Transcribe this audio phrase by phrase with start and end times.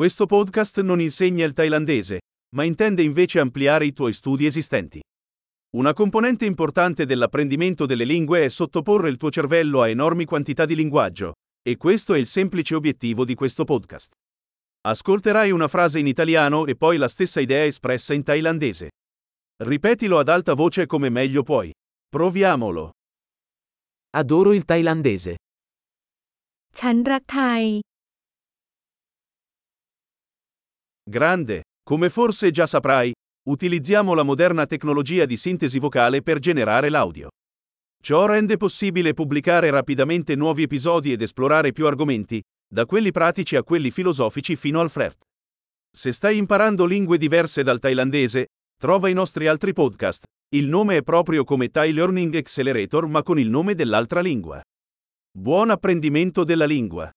[0.00, 2.19] Questo podcast non insegna il thailandese,
[2.55, 5.01] ma intende invece ampliare i tuoi studi esistenti.
[5.75, 10.75] Una componente importante dell'apprendimento delle lingue è sottoporre il tuo cervello a enormi quantità di
[10.75, 14.13] linguaggio, e questo è il semplice obiettivo di questo podcast.
[14.87, 18.91] Ascolterai una frase in italiano e poi la stessa idea espressa in thailandese.
[19.57, 21.69] Ripetilo ad alta voce come meglio puoi.
[22.07, 22.91] Proviamolo.
[24.11, 25.35] Adoro il thailandese.
[26.79, 27.63] ฉันรักไทย
[31.03, 33.11] Grande, come forse già saprai,
[33.49, 37.29] utilizziamo la moderna tecnologia di sintesi vocale per generare l'audio.
[38.01, 43.63] Ciò rende possibile pubblicare rapidamente nuovi episodi ed esplorare più argomenti, da quelli pratici a
[43.63, 45.23] quelli filosofici fino al flirt.
[45.91, 48.45] Se stai imparando lingue diverse dal thailandese,
[48.79, 50.23] trova i nostri altri podcast.
[50.53, 54.61] Il nome è proprio come Thai Learning Accelerator ma con il nome dell'altra lingua.
[55.31, 57.11] Buon apprendimento della lingua!